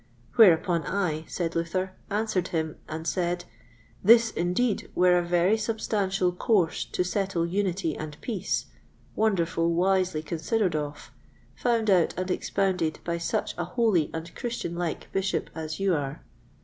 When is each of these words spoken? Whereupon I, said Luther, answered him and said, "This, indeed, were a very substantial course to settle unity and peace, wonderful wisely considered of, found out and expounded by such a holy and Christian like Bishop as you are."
Whereupon 0.35 0.83
I, 0.87 1.25
said 1.27 1.55
Luther, 1.55 1.91
answered 2.09 2.47
him 2.47 2.77
and 2.89 3.05
said, 3.05 3.45
"This, 4.03 4.31
indeed, 4.31 4.89
were 4.95 5.15
a 5.15 5.21
very 5.21 5.57
substantial 5.59 6.31
course 6.31 6.85
to 6.85 7.03
settle 7.03 7.45
unity 7.45 7.95
and 7.95 8.19
peace, 8.19 8.65
wonderful 9.15 9.69
wisely 9.71 10.23
considered 10.23 10.75
of, 10.75 11.11
found 11.53 11.91
out 11.91 12.15
and 12.17 12.31
expounded 12.31 12.97
by 13.05 13.19
such 13.19 13.53
a 13.59 13.63
holy 13.63 14.09
and 14.11 14.33
Christian 14.33 14.73
like 14.73 15.11
Bishop 15.11 15.51
as 15.53 15.79
you 15.79 15.93
are." 15.93 16.23